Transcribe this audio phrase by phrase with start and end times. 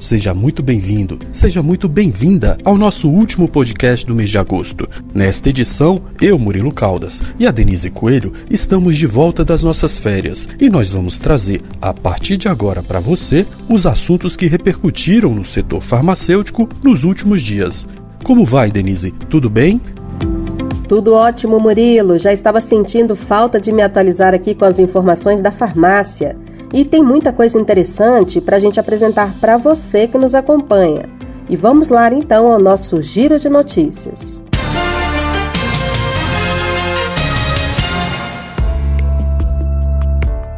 [0.00, 4.88] seja muito bem-vindo, seja muito bem-vinda ao nosso último podcast do mês de agosto.
[5.14, 10.48] Nesta edição, eu, Murilo Caldas, e a Denise Coelho estamos de volta das nossas férias
[10.58, 15.44] e nós vamos trazer, a partir de agora para você, os assuntos que repercutiram no
[15.44, 17.86] setor farmacêutico nos últimos dias.
[18.24, 19.12] Como vai, Denise?
[19.28, 19.80] Tudo bem?
[20.88, 22.18] Tudo ótimo, Murilo.
[22.18, 26.36] Já estava sentindo falta de me atualizar aqui com as informações da farmácia.
[26.72, 31.02] E tem muita coisa interessante para a gente apresentar para você que nos acompanha.
[31.48, 34.42] E vamos lá então ao nosso giro de notícias.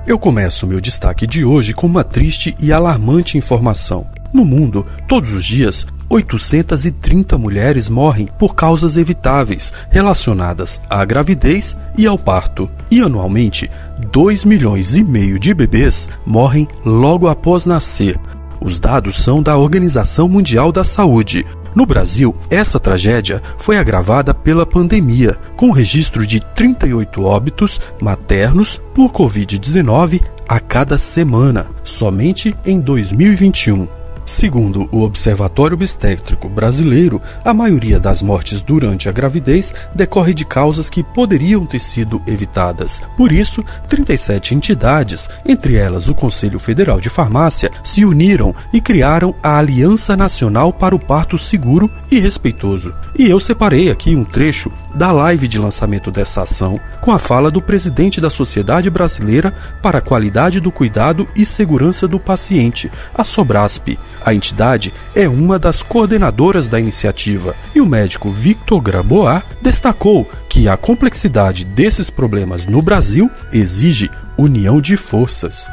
[0.06, 4.06] Eu começo meu destaque de hoje com uma triste e alarmante informação.
[4.30, 12.06] No mundo, todos os dias, 830 mulheres morrem por causas evitáveis relacionadas à gravidez e
[12.06, 12.70] ao parto.
[12.90, 13.70] E anualmente,
[14.10, 18.20] 2 milhões e meio de bebês morrem logo após nascer.
[18.60, 21.46] Os dados são da Organização Mundial da Saúde.
[21.74, 29.10] No Brasil, essa tragédia foi agravada pela pandemia, com registro de 38 óbitos maternos por
[29.10, 34.01] Covid-19 a cada semana, somente em 2021.
[34.24, 40.88] Segundo o Observatório Obstétrico Brasileiro, a maioria das mortes durante a gravidez decorre de causas
[40.88, 43.02] que poderiam ter sido evitadas.
[43.16, 49.34] Por isso, 37 entidades, entre elas o Conselho Federal de Farmácia, se uniram e criaram
[49.42, 52.94] a Aliança Nacional para o Parto Seguro e Respeitoso.
[53.18, 57.50] E eu separei aqui um trecho da live de lançamento dessa ação com a fala
[57.50, 63.24] do presidente da Sociedade Brasileira para a Qualidade do Cuidado e Segurança do Paciente, a
[63.24, 63.98] Sobrasp.
[64.24, 70.68] A entidade é uma das coordenadoras da iniciativa e o médico Victor Grabois destacou que
[70.68, 74.08] a complexidade desses problemas no Brasil exige
[74.38, 75.68] união de forças.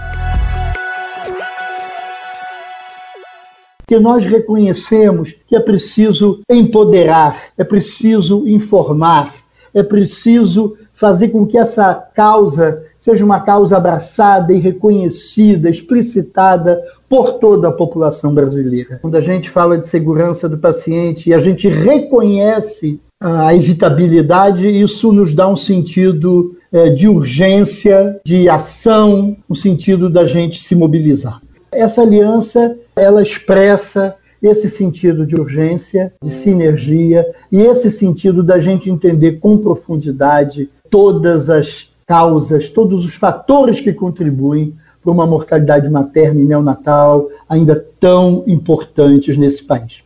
[3.88, 9.34] que nós reconhecemos que é preciso empoderar, é preciso informar,
[9.74, 17.40] é preciso fazer com que essa causa seja uma causa abraçada e reconhecida, explicitada por
[17.40, 19.00] toda a população brasileira.
[19.02, 25.12] Quando a gente fala de segurança do paciente e a gente reconhece a evitabilidade, isso
[25.12, 31.42] nos dá um sentido é, de urgência, de ação, um sentido da gente se mobilizar.
[31.72, 38.90] Essa aliança, ela expressa esse sentido de urgência, de sinergia e esse sentido da gente
[38.90, 46.42] entender com profundidade todas as causas, todos os fatores que contribuem para uma mortalidade materna
[46.42, 50.04] e neonatal ainda tão importantes nesse país.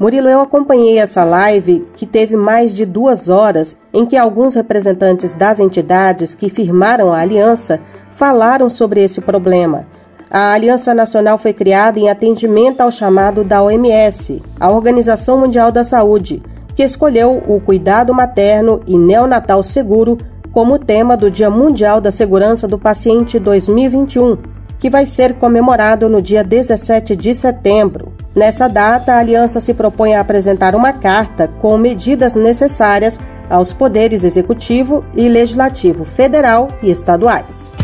[0.00, 5.34] Murilo, eu acompanhei essa live que teve mais de duas horas, em que alguns representantes
[5.34, 9.84] das entidades que firmaram a aliança falaram sobre esse problema.
[10.30, 15.84] A Aliança Nacional foi criada em atendimento ao chamado da OMS, a Organização Mundial da
[15.84, 16.42] Saúde,
[16.80, 20.16] que escolheu o cuidado materno e neonatal seguro
[20.50, 24.38] como tema do Dia Mundial da Segurança do Paciente 2021,
[24.78, 28.14] que vai ser comemorado no dia 17 de setembro.
[28.34, 33.20] Nessa data, a aliança se propõe a apresentar uma carta com medidas necessárias
[33.50, 37.74] aos poderes executivo e legislativo federal e estaduais.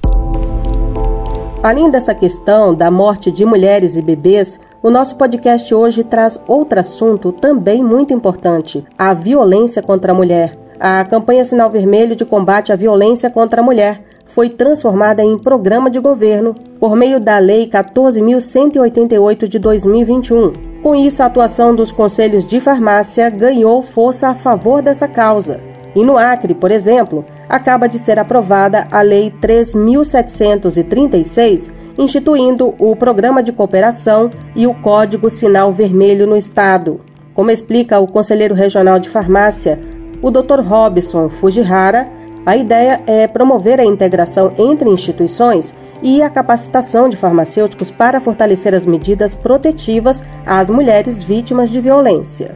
[1.61, 6.79] Além dessa questão da morte de mulheres e bebês, o nosso podcast hoje traz outro
[6.79, 10.57] assunto também muito importante: a violência contra a mulher.
[10.79, 15.89] A campanha Sinal Vermelho de combate à violência contra a mulher foi transformada em programa
[15.89, 20.53] de governo por meio da Lei 14.188 de 2021.
[20.81, 25.59] Com isso, a atuação dos conselhos de farmácia ganhou força a favor dessa causa.
[25.93, 33.43] E no Acre, por exemplo, acaba de ser aprovada a Lei 3.736, instituindo o Programa
[33.43, 37.01] de Cooperação e o Código Sinal Vermelho no Estado.
[37.33, 39.77] Como explica o conselheiro regional de farmácia,
[40.21, 40.61] o Dr.
[40.61, 42.09] Robson Fujihara,
[42.45, 48.73] a ideia é promover a integração entre instituições e a capacitação de farmacêuticos para fortalecer
[48.73, 52.55] as medidas protetivas às mulheres vítimas de violência.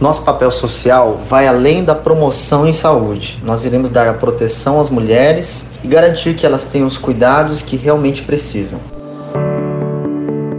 [0.00, 3.42] Nosso papel social vai além da promoção em saúde.
[3.42, 7.76] Nós iremos dar a proteção às mulheres e garantir que elas tenham os cuidados que
[7.76, 8.78] realmente precisam.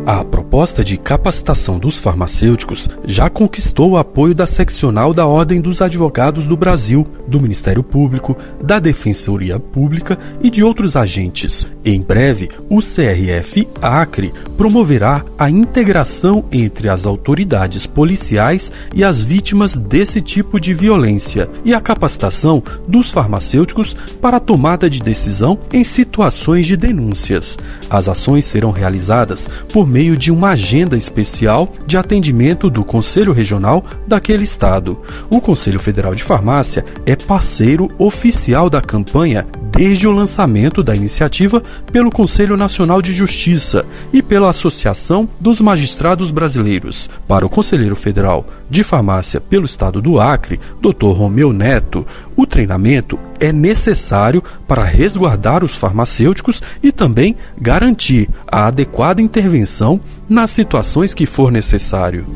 [0.05, 5.81] A proposta de capacitação dos farmacêuticos já conquistou o apoio da seccional da Ordem dos
[5.81, 11.67] Advogados do Brasil, do Ministério Público, da Defensoria Pública e de outros agentes.
[11.85, 19.75] Em breve, o CRF Acre promoverá a integração entre as autoridades policiais e as vítimas
[19.75, 25.83] desse tipo de violência e a capacitação dos farmacêuticos para a tomada de decisão em
[25.83, 27.57] situações de denúncias.
[27.89, 33.33] As ações serão realizadas por meio meio de uma agenda especial de atendimento do Conselho
[33.33, 34.97] Regional daquele estado.
[35.29, 39.45] O Conselho Federal de Farmácia é parceiro oficial da campanha
[39.79, 46.31] desde o lançamento da iniciativa pelo Conselho Nacional de Justiça e pela Associação dos Magistrados
[46.31, 47.09] Brasileiros.
[47.25, 51.13] Para o Conselheiro Federal de Farmácia pelo Estado do Acre, Dr.
[51.13, 52.05] Romeu Neto,
[52.35, 60.51] o treinamento é necessário para resguardar os farmacêuticos e também garantir a adequada intervenção nas
[60.51, 62.27] situações que for necessário.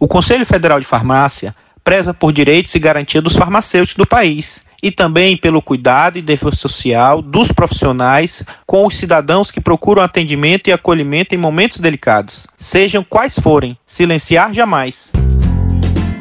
[0.00, 1.54] O Conselho Federal de Farmácia
[1.88, 6.54] preza por direitos e garantia dos farmacêuticos do país e também pelo cuidado e defesa
[6.54, 13.02] social dos profissionais com os cidadãos que procuram atendimento e acolhimento em momentos delicados, sejam
[13.02, 15.10] quais forem, silenciar jamais.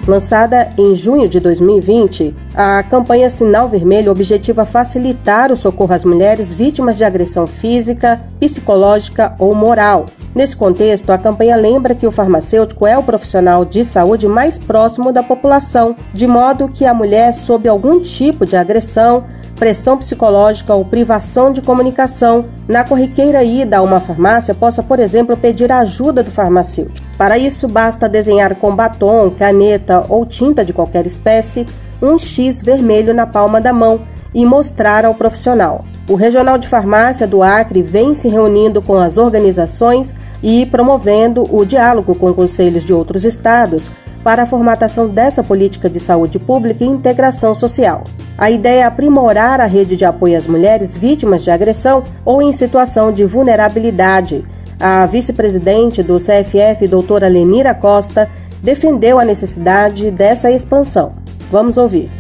[0.08, 6.50] Lançada em junho de 2020, a campanha Sinal Vermelho objetiva facilitar o socorro às mulheres
[6.50, 10.06] vítimas de agressão física, psicológica ou moral.
[10.34, 15.12] Nesse contexto, a campanha lembra que o farmacêutico é o profissional de saúde mais próximo
[15.12, 19.26] da população, de modo que a mulher sob algum tipo de agressão,
[19.58, 25.36] pressão psicológica ou privação de comunicação, na corriqueira ida a uma farmácia possa, por exemplo,
[25.36, 27.07] pedir a ajuda do farmacêutico.
[27.18, 31.66] Para isso, basta desenhar com batom, caneta ou tinta de qualquer espécie
[32.02, 34.02] um X vermelho na palma da mão
[34.34, 35.84] e mostrar ao profissional.
[36.08, 41.66] O Regional de Farmácia do Acre vem se reunindo com as organizações e promovendo o
[41.66, 43.90] diálogo com conselhos de outros estados
[44.24, 48.04] para a formatação dessa política de saúde pública e integração social.
[48.38, 52.52] A ideia é aprimorar a rede de apoio às mulheres vítimas de agressão ou em
[52.52, 54.46] situação de vulnerabilidade.
[54.80, 58.30] A vice-presidente do CFF, doutora Lenira Costa,
[58.62, 61.14] defendeu a necessidade dessa expansão.
[61.52, 62.12] Vamos ouvir.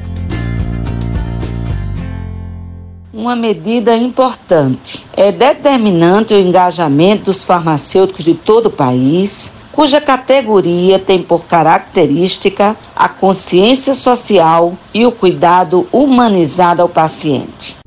[3.13, 5.05] Uma medida importante.
[5.15, 12.75] É determinante o engajamento dos farmacêuticos de todo o país cuja categoria tem por característica
[12.95, 17.77] a consciência social e o cuidado humanizado ao paciente.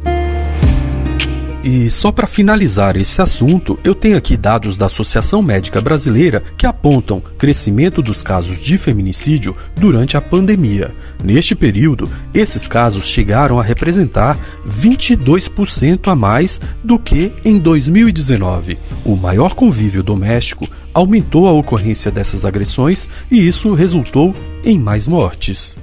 [1.62, 6.66] E só para finalizar esse assunto, eu tenho aqui dados da Associação Médica Brasileira que
[6.66, 10.90] apontam crescimento dos casos de feminicídio durante a pandemia.
[11.22, 18.78] Neste período, esses casos chegaram a representar 22% a mais do que em 2019.
[19.04, 25.76] O maior convívio doméstico aumentou a ocorrência dessas agressões e isso resultou em mais mortes.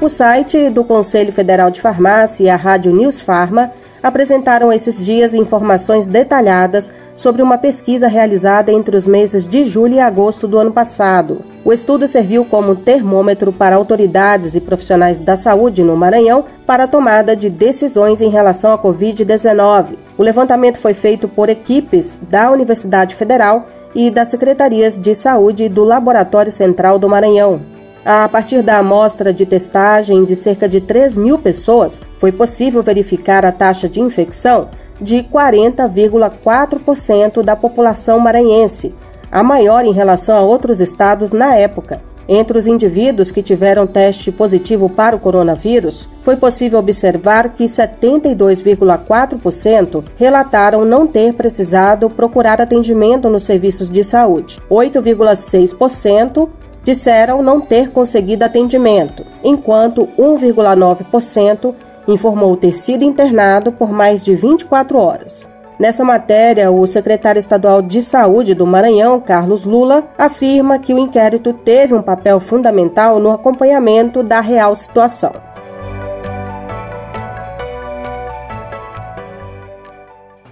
[0.00, 5.34] O site do Conselho Federal de Farmácia e a Rádio News Pharma apresentaram esses dias
[5.34, 10.72] informações detalhadas sobre uma pesquisa realizada entre os meses de julho e agosto do ano
[10.72, 11.38] passado.
[11.64, 16.88] O estudo serviu como termômetro para autoridades e profissionais da saúde no Maranhão para a
[16.88, 19.96] tomada de decisões em relação à Covid-19.
[20.16, 25.82] O levantamento foi feito por equipes da Universidade Federal e das secretarias de saúde do
[25.84, 27.77] Laboratório Central do Maranhão.
[28.04, 33.44] A partir da amostra de testagem de cerca de 3 mil pessoas, foi possível verificar
[33.44, 34.68] a taxa de infecção
[35.00, 38.92] de 40,4% da população maranhense,
[39.30, 42.00] a maior em relação a outros estados na época.
[42.30, 50.04] Entre os indivíduos que tiveram teste positivo para o coronavírus, foi possível observar que 72,4%
[50.14, 54.60] relataram não ter precisado procurar atendimento nos serviços de saúde.
[54.70, 56.50] 8,6%
[56.88, 61.74] disseram não ter conseguido atendimento, enquanto 1,9%
[62.08, 65.50] informou ter sido internado por mais de 24 horas.
[65.78, 71.52] Nessa matéria, o secretário estadual de Saúde do Maranhão, Carlos Lula, afirma que o inquérito
[71.52, 75.32] teve um papel fundamental no acompanhamento da real situação.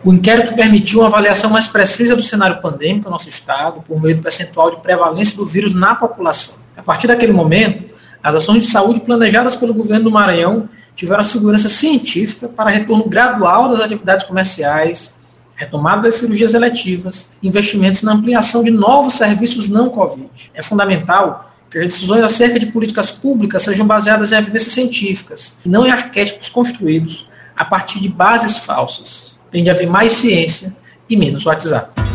[0.06, 4.14] O inquérito permitiu uma avaliação mais precisa do cenário pandêmico no nosso estado, por meio
[4.14, 6.58] do percentual de prevalência do vírus na população.
[6.76, 7.86] A partir daquele momento,
[8.22, 13.08] as ações de saúde planejadas pelo governo do Maranhão tiveram a segurança científica para retorno
[13.08, 15.16] gradual das atividades comerciais,
[15.56, 20.52] retomada das cirurgias eletivas, investimentos na ampliação de novos serviços não Covid.
[20.54, 25.68] É fundamental que as decisões acerca de políticas públicas sejam baseadas em evidências científicas e
[25.68, 30.74] não em arquétipos construídos a partir de bases falsas tem de haver mais ciência
[31.08, 32.06] e menos WhatsApp.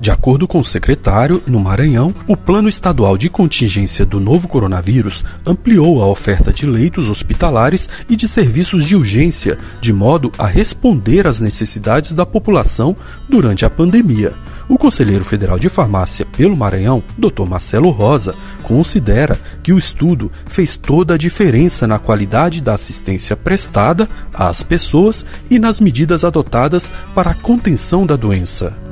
[0.00, 5.22] De acordo com o secretário, no Maranhão, o Plano Estadual de Contingência do novo coronavírus
[5.46, 11.26] ampliou a oferta de leitos hospitalares e de serviços de urgência, de modo a responder
[11.26, 12.96] às necessidades da população
[13.28, 14.32] durante a pandemia.
[14.68, 17.46] O conselheiro federal de farmácia pelo Maranhão, Dr.
[17.48, 24.06] Marcelo Rosa, considera que o estudo fez toda a diferença na qualidade da assistência prestada
[24.32, 28.87] às pessoas e nas medidas adotadas para a contenção da doença.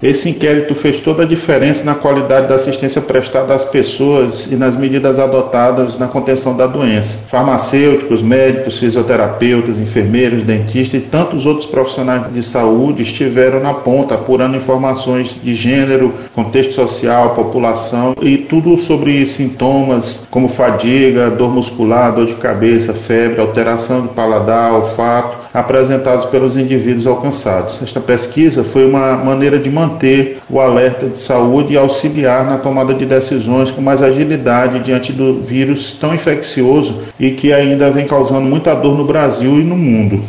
[0.00, 4.76] Esse inquérito fez toda a diferença na qualidade da assistência prestada às pessoas e nas
[4.76, 7.18] medidas adotadas na contenção da doença.
[7.26, 14.56] Farmacêuticos, médicos, fisioterapeutas, enfermeiros, dentistas e tantos outros profissionais de saúde estiveram na ponta apurando
[14.56, 22.26] informações de gênero, contexto social, população e tudo sobre sintomas como fadiga, dor muscular, dor
[22.26, 27.82] de cabeça, febre, alteração de paladar, olfato apresentados pelos indivíduos alcançados.
[27.82, 32.94] Esta pesquisa foi uma maneira de manter o alerta de saúde e auxiliar na tomada
[32.94, 38.42] de decisões com mais agilidade diante do vírus tão infeccioso e que ainda vem causando
[38.42, 40.22] muita dor no Brasil e no mundo.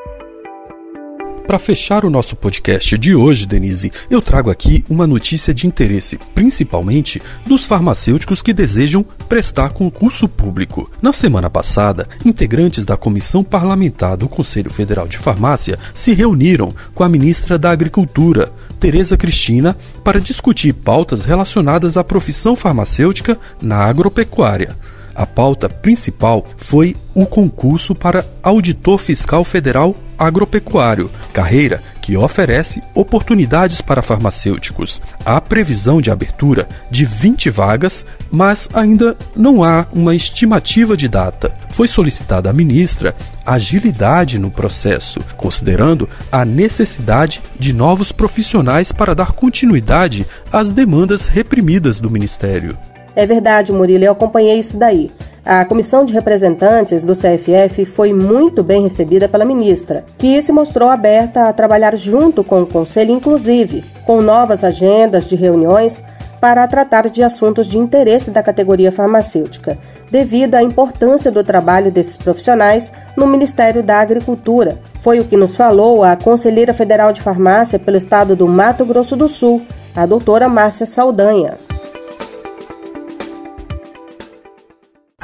[1.52, 6.18] Para fechar o nosso podcast de hoje, Denise, eu trago aqui uma notícia de interesse,
[6.34, 10.90] principalmente dos farmacêuticos que desejam prestar concurso público.
[11.02, 17.04] Na semana passada, integrantes da Comissão Parlamentar do Conselho Federal de Farmácia se reuniram com
[17.04, 24.74] a ministra da Agricultura, Tereza Cristina, para discutir pautas relacionadas à profissão farmacêutica na agropecuária.
[25.16, 33.82] A pauta principal foi o concurso para Auditor Fiscal Federal Agropecuário, carreira que oferece oportunidades
[33.82, 35.02] para farmacêuticos.
[35.26, 41.54] Há previsão de abertura de 20 vagas, mas ainda não há uma estimativa de data.
[41.70, 43.16] Foi solicitada à ministra
[43.46, 52.00] agilidade no processo, considerando a necessidade de novos profissionais para dar continuidade às demandas reprimidas
[52.00, 52.78] do Ministério.
[53.16, 55.12] É verdade, Murilo, eu acompanhei isso daí.
[55.44, 60.88] A comissão de representantes do CFF foi muito bem recebida pela ministra, que se mostrou
[60.88, 66.04] aberta a trabalhar junto com o Conselho, inclusive, com novas agendas de reuniões
[66.40, 69.78] para tratar de assuntos de interesse da categoria farmacêutica,
[70.12, 74.78] devido à importância do trabalho desses profissionais no Ministério da Agricultura.
[75.02, 79.16] Foi o que nos falou a conselheira federal de farmácia pelo estado do Mato Grosso
[79.16, 79.62] do Sul,
[79.96, 81.71] a doutora Márcia Saldanha.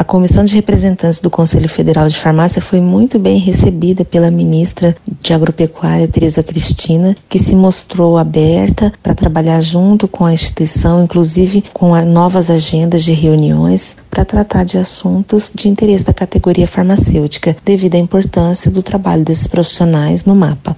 [0.08, 5.34] Comissão de representantes do Conselho Federal de Farmácia foi muito bem recebida pela ministra de
[5.34, 11.94] Agropecuária, Tereza Cristina, que se mostrou aberta para trabalhar junto com a instituição, inclusive com
[12.06, 18.00] novas agendas de reuniões para tratar de assuntos de interesse da categoria farmacêutica, devido à
[18.00, 20.76] importância do trabalho desses profissionais no mapa.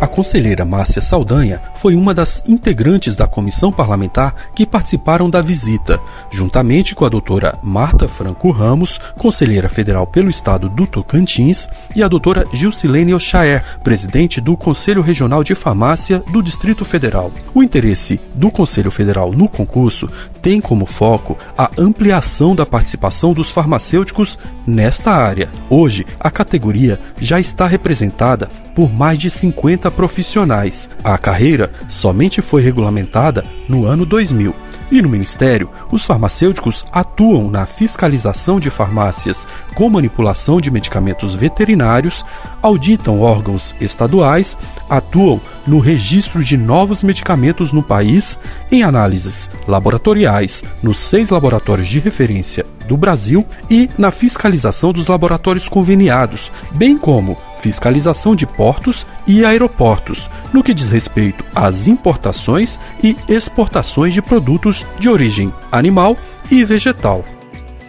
[0.00, 6.00] A conselheira Márcia Saldanha foi uma das integrantes da comissão parlamentar que participaram da visita,
[6.30, 12.06] juntamente com a doutora Marta Franco Ramos, conselheira federal pelo estado do Tocantins, e a
[12.06, 17.32] doutora Gilcilene Ochaer, presidente do Conselho Regional de Farmácia do Distrito Federal.
[17.52, 20.08] O interesse do Conselho Federal no concurso
[20.40, 25.48] tem como foco a ampliação da participação dos farmacêuticos nesta área.
[25.68, 30.88] Hoje, a categoria já está representada por mais de 50 profissionais.
[31.02, 34.54] A carreira somente foi regulamentada no ano 2000.
[34.90, 42.24] E no Ministério, os farmacêuticos atuam na fiscalização de farmácias com manipulação de medicamentos veterinários,
[42.62, 44.56] auditam órgãos estaduais,
[44.88, 48.38] atuam no registro de novos medicamentos no país,
[48.72, 55.68] em análises laboratoriais nos seis laboratórios de referência do Brasil e na fiscalização dos laboratórios
[55.68, 63.16] conveniados, bem como fiscalização de portos e aeroportos, no que diz respeito às importações e
[63.28, 66.16] exportações de produtos de origem animal
[66.50, 67.22] e vegetal.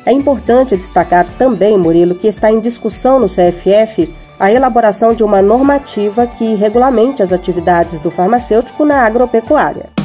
[0.06, 5.42] É importante destacar também, Murilo, que está em discussão no CFF a elaboração de uma
[5.42, 9.99] normativa que regulamente as atividades do farmacêutico na agropecuária.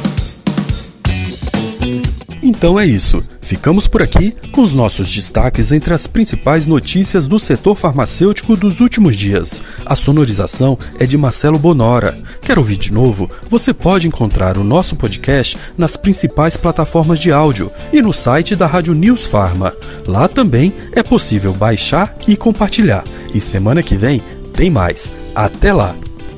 [2.47, 3.23] Então é isso.
[3.41, 8.81] Ficamos por aqui com os nossos destaques entre as principais notícias do setor farmacêutico dos
[8.81, 9.63] últimos dias.
[9.83, 12.15] A sonorização é de Marcelo Bonora.
[12.43, 13.31] Quer ouvir de novo?
[13.49, 18.67] Você pode encontrar o nosso podcast nas principais plataformas de áudio e no site da
[18.67, 19.73] Rádio News Farma.
[20.05, 23.03] Lá também é possível baixar e compartilhar.
[23.33, 24.21] E semana que vem
[24.53, 25.11] tem mais.
[25.33, 25.95] Até lá!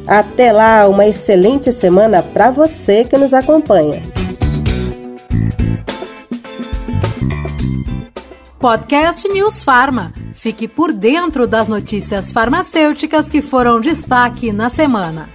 [0.07, 4.01] Até lá, uma excelente semana para você que nos acompanha.
[8.59, 10.11] Podcast News Farma.
[10.33, 15.29] Fique por dentro das notícias farmacêuticas que foram destaque na semana.